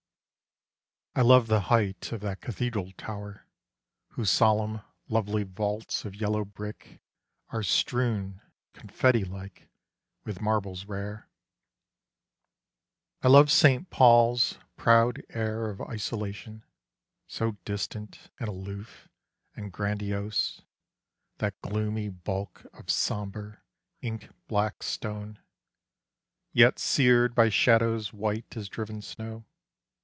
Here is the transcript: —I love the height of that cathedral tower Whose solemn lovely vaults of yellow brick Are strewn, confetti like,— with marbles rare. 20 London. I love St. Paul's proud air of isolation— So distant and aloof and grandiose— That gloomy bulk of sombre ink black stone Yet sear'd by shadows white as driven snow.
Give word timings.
—I 1.21 1.23
love 1.23 1.47
the 1.47 1.59
height 1.67 2.13
of 2.13 2.21
that 2.21 2.39
cathedral 2.39 2.93
tower 2.97 3.45
Whose 4.11 4.29
solemn 4.31 4.79
lovely 5.09 5.43
vaults 5.43 6.05
of 6.05 6.15
yellow 6.15 6.45
brick 6.45 7.01
Are 7.49 7.61
strewn, 7.63 8.39
confetti 8.71 9.25
like,— 9.25 9.67
with 10.23 10.39
marbles 10.39 10.85
rare. 10.85 11.27
20 13.19 13.21
London. 13.21 13.21
I 13.23 13.27
love 13.27 13.51
St. 13.51 13.89
Paul's 13.89 14.57
proud 14.77 15.21
air 15.31 15.69
of 15.69 15.81
isolation— 15.81 16.63
So 17.27 17.57
distant 17.65 18.29
and 18.39 18.47
aloof 18.47 19.09
and 19.53 19.69
grandiose— 19.69 20.61
That 21.39 21.59
gloomy 21.61 22.07
bulk 22.07 22.65
of 22.73 22.89
sombre 22.89 23.61
ink 24.01 24.29
black 24.47 24.81
stone 24.81 25.39
Yet 26.53 26.79
sear'd 26.79 27.35
by 27.35 27.49
shadows 27.49 28.13
white 28.13 28.55
as 28.55 28.69
driven 28.69 29.01
snow. 29.01 29.43